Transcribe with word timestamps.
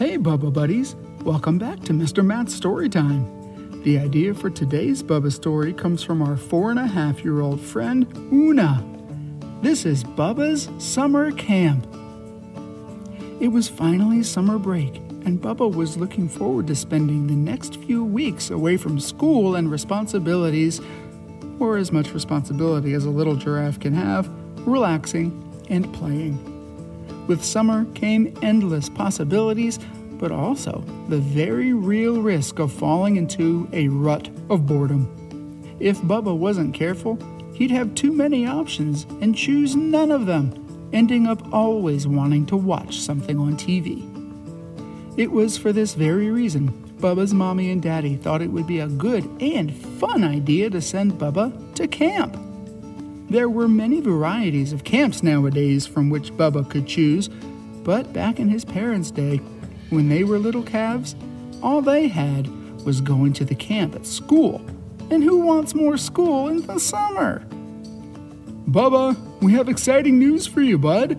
Hey, 0.00 0.16
Bubba 0.16 0.50
Buddies! 0.50 0.96
Welcome 1.24 1.58
back 1.58 1.80
to 1.80 1.92
Mr. 1.92 2.24
Matt's 2.24 2.54
Story 2.54 2.88
Time. 2.88 3.82
The 3.82 3.98
idea 3.98 4.32
for 4.32 4.48
today's 4.48 5.02
Bubba 5.02 5.30
story 5.30 5.74
comes 5.74 6.02
from 6.02 6.22
our 6.22 6.38
four 6.38 6.70
and 6.70 6.78
a 6.78 6.86
half 6.86 7.22
year 7.22 7.42
old 7.42 7.60
friend, 7.60 8.10
Una. 8.32 8.82
This 9.60 9.84
is 9.84 10.02
Bubba's 10.02 10.70
Summer 10.82 11.32
Camp. 11.32 11.86
It 13.42 13.48
was 13.48 13.68
finally 13.68 14.22
summer 14.22 14.58
break, 14.58 14.96
and 15.26 15.38
Bubba 15.38 15.70
was 15.70 15.98
looking 15.98 16.30
forward 16.30 16.66
to 16.68 16.74
spending 16.74 17.26
the 17.26 17.34
next 17.34 17.76
few 17.76 18.02
weeks 18.02 18.48
away 18.48 18.78
from 18.78 18.98
school 18.98 19.54
and 19.54 19.70
responsibilities, 19.70 20.80
or 21.58 21.76
as 21.76 21.92
much 21.92 22.14
responsibility 22.14 22.94
as 22.94 23.04
a 23.04 23.10
little 23.10 23.36
giraffe 23.36 23.78
can 23.78 23.92
have, 23.92 24.30
relaxing 24.66 25.62
and 25.68 25.92
playing. 25.92 26.49
With 27.30 27.44
summer 27.44 27.84
came 27.94 28.36
endless 28.42 28.88
possibilities, 28.88 29.78
but 30.18 30.32
also 30.32 30.84
the 31.08 31.18
very 31.18 31.72
real 31.72 32.20
risk 32.20 32.58
of 32.58 32.72
falling 32.72 33.14
into 33.14 33.68
a 33.72 33.86
rut 33.86 34.28
of 34.48 34.66
boredom. 34.66 35.06
If 35.78 35.98
Bubba 36.02 36.36
wasn't 36.36 36.74
careful, 36.74 37.20
he'd 37.54 37.70
have 37.70 37.94
too 37.94 38.10
many 38.10 38.48
options 38.48 39.04
and 39.20 39.36
choose 39.36 39.76
none 39.76 40.10
of 40.10 40.26
them, 40.26 40.90
ending 40.92 41.28
up 41.28 41.52
always 41.52 42.04
wanting 42.04 42.46
to 42.46 42.56
watch 42.56 42.98
something 42.98 43.38
on 43.38 43.56
TV. 43.56 44.02
It 45.16 45.30
was 45.30 45.56
for 45.56 45.72
this 45.72 45.94
very 45.94 46.32
reason 46.32 46.70
Bubba's 46.98 47.32
mommy 47.32 47.70
and 47.70 47.80
daddy 47.80 48.16
thought 48.16 48.42
it 48.42 48.50
would 48.50 48.66
be 48.66 48.80
a 48.80 48.88
good 48.88 49.24
and 49.40 49.72
fun 49.72 50.24
idea 50.24 50.68
to 50.70 50.80
send 50.80 51.12
Bubba 51.12 51.76
to 51.76 51.86
camp. 51.86 52.36
There 53.30 53.48
were 53.48 53.68
many 53.68 54.00
varieties 54.00 54.72
of 54.72 54.82
camps 54.82 55.22
nowadays 55.22 55.86
from 55.86 56.10
which 56.10 56.32
Bubba 56.32 56.68
could 56.68 56.88
choose, 56.88 57.28
but 57.84 58.12
back 58.12 58.40
in 58.40 58.48
his 58.48 58.64
parents' 58.64 59.12
day, 59.12 59.36
when 59.90 60.08
they 60.08 60.24
were 60.24 60.40
little 60.40 60.64
calves, 60.64 61.14
all 61.62 61.80
they 61.80 62.08
had 62.08 62.48
was 62.84 63.00
going 63.00 63.32
to 63.34 63.44
the 63.44 63.54
camp 63.54 63.94
at 63.94 64.04
school. 64.04 64.60
And 65.12 65.22
who 65.22 65.38
wants 65.38 65.76
more 65.76 65.96
school 65.96 66.48
in 66.48 66.66
the 66.66 66.80
summer? 66.80 67.44
Bubba, 68.68 69.16
we 69.40 69.52
have 69.52 69.68
exciting 69.68 70.18
news 70.18 70.48
for 70.48 70.60
you, 70.60 70.76
bud, 70.76 71.16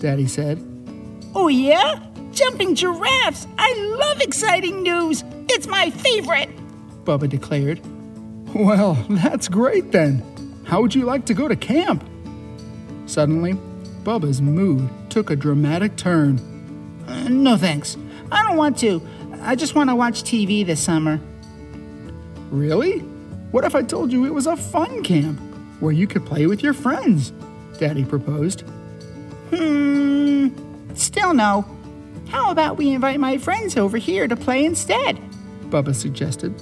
Daddy 0.00 0.26
said. 0.26 0.58
Oh, 1.32 1.46
yeah? 1.46 2.04
Jumping 2.32 2.74
giraffes! 2.74 3.46
I 3.56 3.72
love 4.00 4.20
exciting 4.20 4.82
news! 4.82 5.22
It's 5.48 5.68
my 5.68 5.90
favorite! 5.90 6.50
Bubba 7.04 7.28
declared. 7.28 7.80
Well, 8.52 8.94
that's 9.10 9.48
great 9.48 9.92
then. 9.92 10.31
How 10.72 10.80
would 10.80 10.94
you 10.94 11.04
like 11.04 11.26
to 11.26 11.34
go 11.34 11.48
to 11.48 11.54
camp? 11.54 12.02
Suddenly, 13.04 13.58
Bubba's 14.04 14.40
mood 14.40 14.88
took 15.10 15.28
a 15.28 15.36
dramatic 15.36 15.96
turn. 15.96 16.40
Uh, 17.06 17.28
no 17.28 17.58
thanks. 17.58 17.98
I 18.30 18.42
don't 18.42 18.56
want 18.56 18.78
to. 18.78 19.06
I 19.42 19.54
just 19.54 19.74
want 19.74 19.90
to 19.90 19.94
watch 19.94 20.22
TV 20.22 20.64
this 20.64 20.80
summer. 20.80 21.20
Really? 22.50 23.00
What 23.50 23.66
if 23.66 23.74
I 23.74 23.82
told 23.82 24.12
you 24.12 24.24
it 24.24 24.32
was 24.32 24.46
a 24.46 24.56
fun 24.56 25.02
camp 25.02 25.38
where 25.80 25.92
you 25.92 26.06
could 26.06 26.24
play 26.24 26.46
with 26.46 26.62
your 26.62 26.72
friends? 26.72 27.34
Daddy 27.78 28.06
proposed. 28.06 28.62
Hmm, 29.50 30.48
still 30.94 31.34
no. 31.34 31.66
How 32.28 32.50
about 32.50 32.78
we 32.78 32.92
invite 32.92 33.20
my 33.20 33.36
friends 33.36 33.76
over 33.76 33.98
here 33.98 34.26
to 34.26 34.36
play 34.36 34.64
instead? 34.64 35.20
Bubba 35.64 35.94
suggested. 35.94 36.54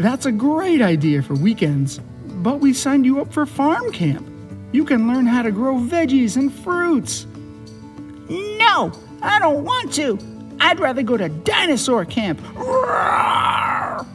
That's 0.00 0.24
a 0.24 0.32
great 0.32 0.80
idea 0.80 1.22
for 1.22 1.34
weekends, 1.34 1.98
but 1.98 2.58
we 2.58 2.72
signed 2.72 3.04
you 3.04 3.20
up 3.20 3.30
for 3.34 3.44
farm 3.44 3.92
camp. 3.92 4.26
You 4.72 4.86
can 4.86 5.06
learn 5.06 5.26
how 5.26 5.42
to 5.42 5.50
grow 5.50 5.74
veggies 5.74 6.38
and 6.38 6.50
fruits. 6.50 7.26
No, 8.30 8.92
I 9.20 9.38
don't 9.38 9.62
want 9.62 9.92
to. 9.96 10.18
I'd 10.58 10.80
rather 10.80 11.02
go 11.02 11.18
to 11.18 11.28
dinosaur 11.28 12.06
camp. 12.06 12.40
Roar! 12.54 14.06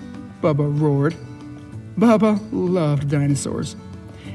Bubba 0.41 0.81
roared. 0.81 1.15
Bubba 1.99 2.39
loved 2.51 3.11
dinosaurs. 3.11 3.75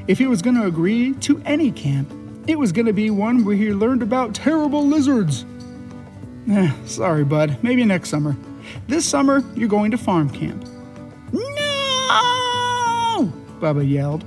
If 0.07 0.19
he 0.19 0.27
was 0.27 0.41
going 0.41 0.55
to 0.55 0.67
agree 0.67 1.15
to 1.15 1.41
any 1.43 1.69
camp, 1.69 2.13
it 2.47 2.57
was 2.57 2.71
going 2.71 2.85
to 2.85 2.93
be 2.93 3.09
one 3.09 3.43
where 3.43 3.57
he 3.57 3.73
learned 3.73 4.03
about 4.03 4.33
terrible 4.33 4.87
lizards. 4.87 5.43
Eh, 6.49 6.71
sorry, 6.85 7.25
bud. 7.25 7.57
Maybe 7.61 7.83
next 7.83 8.07
summer. 8.07 8.37
This 8.87 9.05
summer, 9.05 9.43
you're 9.53 9.67
going 9.67 9.91
to 9.91 9.97
farm 9.97 10.29
camp. 10.29 10.65
No! 12.11 13.31
Bubba 13.59 13.89
yelled. 13.89 14.23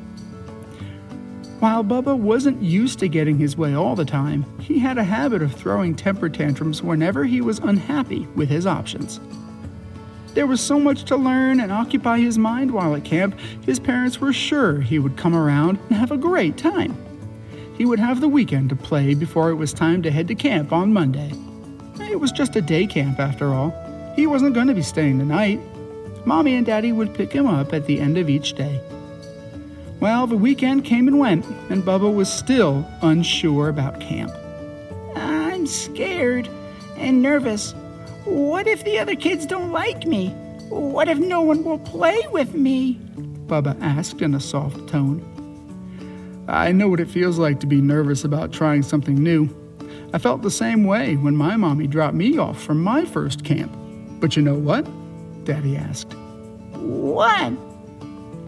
While 1.61 1.85
Bubba 1.85 2.17
wasn't 2.17 2.63
used 2.63 2.99
to 2.99 3.09
getting 3.09 3.39
his 3.39 3.57
way 3.57 3.75
all 3.75 3.95
the 3.95 4.05
time, 4.05 4.45
he 4.61 4.79
had 4.79 4.99
a 4.99 5.05
habit 5.05 5.43
of 5.43 5.55
throwing 5.55 5.95
temper 5.95 6.29
tantrums 6.29 6.83
whenever 6.83 7.25
he 7.25 7.41
was 7.41 7.59
unhappy 7.59 8.27
with 8.35 8.49
his 8.49 8.67
options. 8.67 9.21
There 10.35 10.47
was 10.47 10.61
so 10.61 10.81
much 10.81 11.05
to 11.05 11.17
learn 11.17 11.61
and 11.61 11.71
occupy 11.71 12.19
his 12.19 12.39
mind 12.39 12.73
while 12.73 12.95
at 12.95 13.05
camp, 13.05 13.39
his 13.65 13.79
parents 13.79 14.21
were 14.21 14.33
sure 14.33 14.81
he 14.81 14.99
would 14.99 15.17
come 15.17 15.35
around 15.35 15.79
and 15.89 15.97
have 15.97 16.11
a 16.11 16.17
great 16.17 16.57
time. 16.57 16.97
He 17.79 17.85
would 17.85 17.99
have 17.99 18.21
the 18.21 18.29
weekend 18.29 18.69
to 18.71 18.77
play 18.77 19.15
before 19.15 19.51
it 19.51 19.55
was 19.55 19.73
time 19.73 20.03
to 20.03 20.11
head 20.11 20.29
to 20.29 20.35
camp 20.35 20.73
on 20.73 20.93
Monday. 20.93 21.33
It 22.01 22.21
was 22.21 22.33
just 22.33 22.57
a 22.57 22.61
day 22.61 22.87
camp 22.87 23.21
after 23.21 23.55
all. 23.55 23.73
He 24.17 24.27
wasn't 24.27 24.55
going 24.55 24.69
to 24.69 24.75
be 24.75 24.83
staying 24.83 25.19
the 25.19 25.25
night. 25.25 25.61
Mommy 26.25 26.55
and 26.55 26.65
Daddy 26.65 26.93
would 26.93 27.15
pick 27.15 27.33
him 27.33 27.47
up 27.47 27.73
at 27.73 27.87
the 27.87 28.01
end 28.01 28.17
of 28.17 28.31
each 28.31 28.55
day. 28.55 28.81
Well, 30.01 30.27
the 30.27 30.37
weekend 30.37 30.85
came 30.85 31.09
and 31.09 31.19
went, 31.19 31.47
and 31.71 31.83
Bubba 31.83 32.13
was 32.13 32.33
still 32.33 32.87
unsure 33.03 33.69
about 33.69 34.01
camp. 34.01 34.33
I'm 35.17 35.67
scared 35.67 36.49
and 36.97 37.23
nervous. 37.23 37.73
What 38.25 38.67
if 38.67 38.85
the 38.85 38.99
other 38.99 39.15
kids 39.15 39.47
don't 39.47 39.71
like 39.71 40.07
me? 40.07 40.31
What 40.69 41.09
if 41.09 41.19
no 41.19 41.43
one 41.43 41.63
will 41.63 41.79
play 41.79 42.21
with 42.31 42.55
me? 42.55 42.99
Bubba 43.47 43.81
asked 43.81 44.23
in 44.23 44.35
a 44.35 44.41
soft 44.41 44.89
tone. 44.89 45.23
I 46.49 46.73
know 46.73 46.89
what 46.89 47.01
it 47.01 47.09
feels 47.09 47.39
like 47.39 47.61
to 47.61 47.67
be 47.67 47.81
nervous 47.81 48.25
about 48.25 48.53
trying 48.53 48.83
something 48.83 49.15
new. 49.15 49.49
I 50.13 50.19
felt 50.19 50.43
the 50.43 50.51
same 50.51 50.85
way 50.85 51.17
when 51.17 51.37
my 51.37 51.57
mommy 51.57 51.87
dropped 51.87 52.15
me 52.15 52.39
off 52.39 52.63
from 52.63 52.83
my 52.83 53.05
first 53.05 53.45
camp. 53.45 53.73
But 54.21 54.37
you 54.37 54.43
know 54.43 54.55
what? 54.55 54.87
Daddy 55.45 55.77
asked. 55.77 56.15
What? 56.75 57.53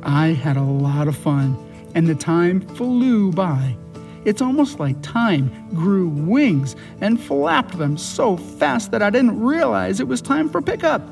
I 0.02 0.28
had 0.28 0.56
a 0.56 0.62
lot 0.62 1.08
of 1.08 1.16
fun, 1.16 1.56
and 1.94 2.06
the 2.06 2.14
time 2.14 2.60
flew 2.60 3.32
by. 3.32 3.76
It's 4.24 4.42
almost 4.42 4.80
like 4.80 5.00
time 5.02 5.50
grew 5.72 6.08
wings 6.08 6.74
and 7.00 7.20
flapped 7.20 7.78
them 7.78 7.96
so 7.96 8.36
fast 8.36 8.90
that 8.90 9.02
I 9.02 9.10
didn't 9.10 9.40
realize 9.40 10.00
it 10.00 10.08
was 10.08 10.20
time 10.20 10.48
for 10.48 10.60
pickup. 10.60 11.02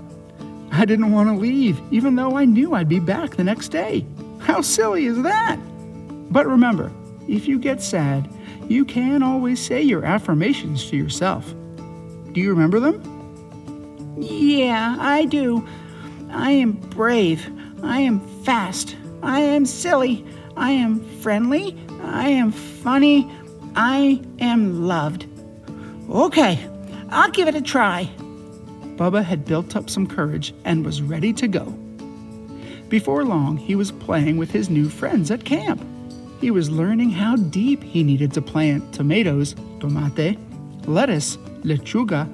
I 0.72 0.84
didn't 0.84 1.12
want 1.12 1.28
to 1.28 1.37
leave, 1.37 1.81
even 1.93 2.16
though 2.16 2.37
I 2.37 2.45
knew 2.45 2.75
I'd 2.75 2.89
be 2.89 2.99
back 2.99 3.37
the 3.37 3.45
next 3.45 3.69
day. 3.69 4.05
How 4.41 4.61
silly 4.61 5.06
is 5.06 5.22
that? 5.22 5.59
But 6.31 6.49
remember, 6.49 6.91
if 7.28 7.47
you 7.47 7.61
get 7.61 7.81
sad, 7.81 8.28
you 8.69 8.84
can 8.84 9.22
always 9.22 9.65
say 9.65 9.81
your 9.81 10.05
affirmations 10.05 10.91
to 10.91 10.97
yourself. 10.97 11.55
Do 12.33 12.41
you 12.41 12.51
remember 12.51 12.81
them? 12.81 13.14
Yeah, 14.17 14.97
I 14.99 15.25
do. 15.25 15.67
I 16.31 16.53
am 16.53 16.73
brave. 16.73 17.51
I 17.83 18.01
am 18.01 18.21
fast. 18.45 18.97
I 19.23 19.41
am 19.41 19.67
silly. 19.67 20.25
I 20.57 20.71
am 20.71 21.01
friendly. 21.21 21.77
I 22.03 22.29
am 22.29 22.53
funny. 22.53 23.31
I 23.75 24.23
am 24.39 24.87
loved. 24.87 25.27
Okay, 26.11 26.59
I'll 27.11 27.31
give 27.31 27.49
it 27.49 27.55
a 27.55 27.63
try. 27.63 28.09
Bubba 28.97 29.25
had 29.25 29.45
built 29.45 29.75
up 29.75 29.91
some 29.91 30.07
courage 30.07 30.55
and 30.65 30.85
was 30.85 31.03
ready 31.03 31.33
to 31.33 31.49
go. 31.49 31.65
Before 32.89 33.25
long, 33.25 33.57
he 33.57 33.75
was 33.75 33.91
playing 33.91 34.37
with 34.37 34.51
his 34.51 34.71
new 34.71 34.89
friends 34.89 35.31
at 35.31 35.45
camp. 35.45 35.85
He 36.41 36.51
was 36.51 36.71
learning 36.71 37.11
how 37.11 37.37
deep 37.37 37.83
he 37.83 38.05
needed 38.05 38.33
to 38.35 38.43
plant 38.43 38.93
tomatoes, 38.93 39.55
tomate, 39.81 40.39
lettuce, 40.87 41.37
lechuga, 41.63 42.28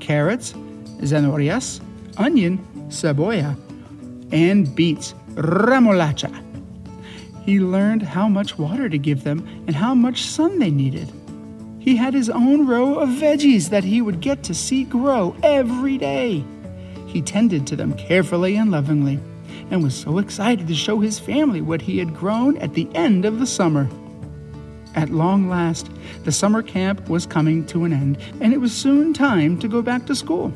carrots, 0.00 0.52
zanahorias, 1.02 1.80
onion, 2.16 2.58
cebolla, 2.88 3.56
and 4.32 4.74
beets, 4.74 5.14
remolacha. 5.34 6.32
He 7.44 7.58
learned 7.58 8.02
how 8.02 8.28
much 8.28 8.58
water 8.58 8.88
to 8.88 8.98
give 8.98 9.24
them 9.24 9.46
and 9.66 9.74
how 9.74 9.94
much 9.94 10.22
sun 10.22 10.58
they 10.58 10.70
needed. 10.70 11.10
He 11.80 11.96
had 11.96 12.14
his 12.14 12.30
own 12.30 12.66
row 12.66 12.94
of 12.94 13.08
veggies 13.08 13.70
that 13.70 13.82
he 13.82 14.00
would 14.00 14.20
get 14.20 14.44
to 14.44 14.54
see 14.54 14.84
grow 14.84 15.34
every 15.42 15.98
day. 15.98 16.44
He 17.06 17.20
tended 17.20 17.66
to 17.66 17.76
them 17.76 17.94
carefully 17.94 18.56
and 18.56 18.70
lovingly 18.70 19.18
and 19.70 19.82
was 19.82 19.94
so 19.94 20.18
excited 20.18 20.68
to 20.68 20.74
show 20.74 21.00
his 21.00 21.18
family 21.18 21.60
what 21.60 21.82
he 21.82 21.98
had 21.98 22.14
grown 22.14 22.56
at 22.58 22.74
the 22.74 22.88
end 22.94 23.24
of 23.24 23.38
the 23.38 23.46
summer. 23.46 23.88
At 24.94 25.10
long 25.10 25.48
last, 25.48 25.90
the 26.24 26.32
summer 26.32 26.62
camp 26.62 27.08
was 27.08 27.26
coming 27.26 27.66
to 27.66 27.84
an 27.84 27.92
end, 27.92 28.18
and 28.40 28.52
it 28.52 28.60
was 28.60 28.72
soon 28.72 29.14
time 29.14 29.58
to 29.58 29.68
go 29.68 29.80
back 29.80 30.06
to 30.06 30.14
school. 30.14 30.52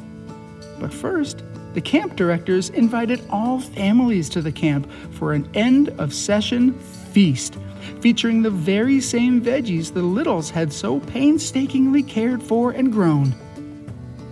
But 0.87 0.95
first, 0.95 1.43
the 1.75 1.81
camp 1.81 2.15
directors 2.15 2.71
invited 2.71 3.21
all 3.29 3.59
families 3.59 4.29
to 4.29 4.41
the 4.41 4.53
camp 4.53 4.89
for 5.11 5.33
an 5.33 5.51
end 5.53 5.89
of 5.99 6.15
session 6.15 6.79
feast, 7.11 7.59
featuring 8.01 8.41
the 8.41 8.51
very 8.51 9.01
same 9.01 9.43
veggies 9.43 9.93
the 9.93 10.03
Littles 10.03 10.49
had 10.49 10.73
so 10.73 11.01
painstakingly 11.01 12.05
cared 12.05 12.41
for 12.41 12.71
and 12.71 12.93
grown. 12.93 13.35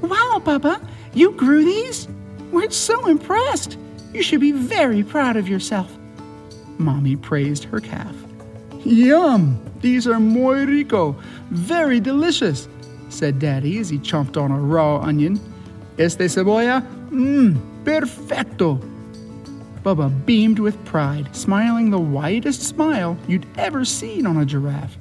Wow, 0.01 0.41
Bubba, 0.45 0.81
you 1.13 1.33
grew 1.33 1.65
these? 1.65 2.07
We're 2.53 2.71
so 2.71 3.09
impressed. 3.09 3.77
You 4.13 4.23
should 4.23 4.39
be 4.39 4.53
very 4.53 5.03
proud 5.03 5.35
of 5.35 5.49
yourself. 5.49 5.93
Mommy 6.79 7.17
praised 7.17 7.65
her 7.65 7.81
calf. 7.81 8.15
Yum! 8.85 9.61
These 9.81 10.07
are 10.07 10.21
muy 10.21 10.67
rico, 10.67 11.17
very 11.51 11.99
delicious, 11.99 12.69
said 13.09 13.41
Daddy 13.41 13.79
as 13.79 13.89
he 13.89 13.99
chomped 13.99 14.41
on 14.41 14.53
a 14.53 14.61
raw 14.61 15.01
onion. 15.01 15.41
Este 15.99 16.29
cebolla? 16.29 16.83
Mmm, 17.11 17.57
perfecto. 17.85 18.81
Bubba 19.85 20.11
beamed 20.25 20.59
with 20.59 20.83
pride, 20.85 21.29
smiling 21.37 21.91
the 21.91 21.99
widest 21.99 22.63
smile 22.63 23.17
you'd 23.29 23.47
ever 23.59 23.85
seen 23.85 24.27
on 24.27 24.39
a 24.39 24.45
giraffe. 24.45 24.97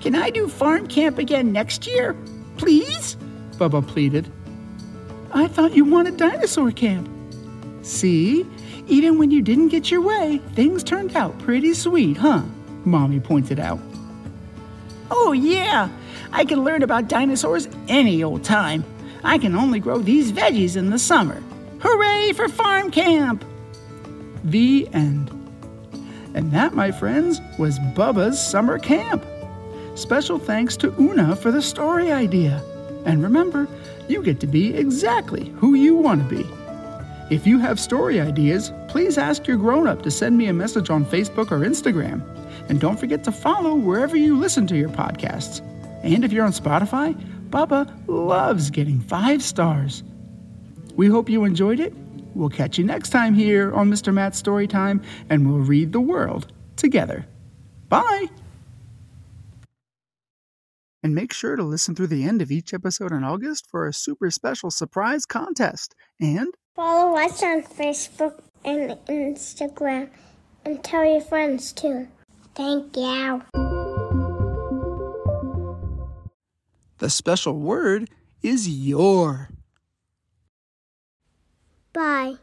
Can 0.00 0.14
I 0.14 0.30
do 0.30 0.48
farm 0.48 0.86
camp 0.86 1.18
again 1.18 1.52
next 1.52 1.86
year? 1.86 2.14
Please? 2.56 3.16
Bubba 3.52 3.86
pleaded. 3.86 4.30
I 5.32 5.48
thought 5.48 5.74
you 5.74 5.84
wanted 5.84 6.18
dinosaur 6.18 6.70
camp. 6.72 7.08
See? 7.82 8.46
Even 8.86 9.18
when 9.18 9.30
you 9.30 9.40
didn't 9.40 9.68
get 9.68 9.90
your 9.90 10.02
way, 10.02 10.40
things 10.54 10.84
turned 10.84 11.16
out 11.16 11.38
pretty 11.38 11.72
sweet, 11.72 12.16
huh? 12.16 12.42
Mommy 12.84 13.20
pointed 13.20 13.58
out. 13.58 13.78
Oh, 15.10 15.32
yeah. 15.32 15.88
I 16.32 16.44
can 16.44 16.64
learn 16.64 16.82
about 16.82 17.08
dinosaurs 17.08 17.68
any 17.88 18.22
old 18.22 18.44
time. 18.44 18.84
I 19.24 19.38
can 19.38 19.54
only 19.54 19.80
grow 19.80 19.98
these 19.98 20.32
veggies 20.32 20.76
in 20.76 20.90
the 20.90 20.98
summer. 20.98 21.42
Hooray 21.80 22.32
for 22.32 22.48
farm 22.48 22.90
camp! 22.90 23.44
The 24.44 24.88
end. 24.92 25.30
And 26.34 26.50
that, 26.52 26.74
my 26.74 26.90
friends, 26.90 27.40
was 27.58 27.78
Bubba's 27.94 28.40
summer 28.40 28.78
camp. 28.78 29.24
Special 29.94 30.38
thanks 30.38 30.76
to 30.78 30.94
Una 31.00 31.36
for 31.36 31.50
the 31.50 31.62
story 31.62 32.10
idea. 32.10 32.62
And 33.04 33.22
remember, 33.22 33.68
you 34.08 34.22
get 34.22 34.40
to 34.40 34.46
be 34.46 34.74
exactly 34.74 35.50
who 35.56 35.74
you 35.74 35.94
want 35.94 36.22
to 36.22 36.36
be. 36.36 36.48
If 37.34 37.46
you 37.46 37.58
have 37.58 37.78
story 37.78 38.20
ideas, 38.20 38.72
please 38.88 39.18
ask 39.18 39.46
your 39.46 39.56
grown 39.56 39.86
up 39.86 40.02
to 40.02 40.10
send 40.10 40.36
me 40.36 40.46
a 40.46 40.52
message 40.52 40.90
on 40.90 41.04
Facebook 41.04 41.50
or 41.50 41.60
Instagram. 41.60 42.22
And 42.68 42.80
don't 42.80 42.98
forget 42.98 43.24
to 43.24 43.32
follow 43.32 43.74
wherever 43.74 44.16
you 44.16 44.38
listen 44.38 44.66
to 44.68 44.76
your 44.76 44.88
podcasts. 44.88 45.60
And 46.02 46.24
if 46.24 46.32
you're 46.32 46.44
on 46.44 46.52
Spotify, 46.52 47.16
Bubba 47.52 47.92
loves 48.06 48.70
getting 48.70 48.98
five 48.98 49.42
stars. 49.42 50.02
We 50.96 51.06
hope 51.06 51.28
you 51.28 51.44
enjoyed 51.44 51.80
it. 51.80 51.92
We'll 52.34 52.48
catch 52.48 52.78
you 52.78 52.84
next 52.84 53.10
time 53.10 53.34
here 53.34 53.72
on 53.74 53.90
Mr. 53.90 54.12
Matt's 54.12 54.42
Storytime, 54.42 55.04
and 55.28 55.46
we'll 55.46 55.60
read 55.60 55.92
the 55.92 56.00
world 56.00 56.50
together. 56.76 57.26
Bye! 57.90 58.28
And 61.02 61.14
make 61.14 61.32
sure 61.32 61.56
to 61.56 61.62
listen 61.62 61.94
through 61.94 62.06
the 62.06 62.24
end 62.24 62.40
of 62.40 62.50
each 62.50 62.72
episode 62.72 63.12
in 63.12 63.22
August 63.22 63.68
for 63.70 63.86
a 63.86 63.92
super 63.92 64.30
special 64.30 64.70
surprise 64.70 65.26
contest. 65.26 65.94
And 66.18 66.54
follow 66.74 67.18
us 67.18 67.42
on 67.42 67.62
Facebook 67.64 68.40
and 68.64 68.92
Instagram 69.08 70.08
and 70.64 70.82
tell 70.82 71.04
your 71.04 71.20
friends 71.20 71.72
too. 71.72 72.08
Thank 72.54 72.96
you. 72.96 73.61
The 77.02 77.10
special 77.10 77.58
word 77.58 78.10
is 78.44 78.68
your. 78.68 79.48
Bye. 81.92 82.36